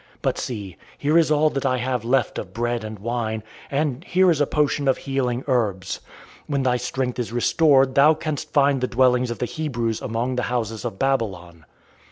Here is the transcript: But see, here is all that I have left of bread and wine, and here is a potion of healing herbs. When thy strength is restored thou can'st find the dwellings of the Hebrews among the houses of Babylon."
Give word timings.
But 0.23 0.39
see, 0.39 0.77
here 0.97 1.15
is 1.15 1.29
all 1.29 1.51
that 1.51 1.63
I 1.63 1.77
have 1.77 2.03
left 2.03 2.39
of 2.39 2.53
bread 2.55 2.83
and 2.83 2.97
wine, 2.97 3.43
and 3.69 4.03
here 4.03 4.31
is 4.31 4.41
a 4.41 4.47
potion 4.47 4.87
of 4.87 4.97
healing 4.97 5.43
herbs. 5.47 5.99
When 6.47 6.63
thy 6.63 6.77
strength 6.77 7.19
is 7.19 7.31
restored 7.31 7.93
thou 7.93 8.15
can'st 8.15 8.51
find 8.51 8.81
the 8.81 8.87
dwellings 8.87 9.29
of 9.29 9.37
the 9.37 9.45
Hebrews 9.45 10.01
among 10.01 10.37
the 10.37 10.41
houses 10.49 10.85
of 10.85 10.97
Babylon." 10.97 11.65